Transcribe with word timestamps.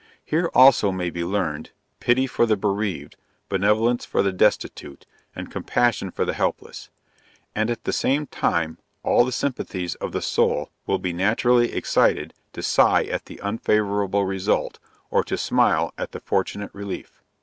Here 0.25 0.49
also 0.55 0.91
may 0.91 1.11
be 1.11 1.23
learned, 1.23 1.69
pity 1.99 2.25
for 2.25 2.47
the 2.47 2.57
bereaved, 2.57 3.17
benevolence 3.49 4.03
for 4.03 4.23
the 4.23 4.31
destitute, 4.33 5.05
and 5.35 5.51
compassion 5.51 6.09
for 6.09 6.25
the 6.25 6.33
helpless; 6.33 6.89
and 7.53 7.69
at 7.69 7.83
the 7.83 7.93
same 7.93 8.25
time 8.25 8.79
all 9.03 9.23
the 9.23 9.31
sympathies 9.31 9.93
of 9.93 10.11
the 10.11 10.19
soul 10.23 10.71
will 10.87 10.97
be 10.97 11.13
naturally 11.13 11.71
excited 11.71 12.33
to 12.53 12.63
sigh 12.63 13.03
at 13.03 13.25
the 13.27 13.39
unfavorable 13.41 14.25
result, 14.25 14.79
or 15.11 15.23
to 15.23 15.37
smile 15.37 15.93
at 15.99 16.13
the 16.13 16.19
fortunate 16.19 16.71
relief. 16.73 17.21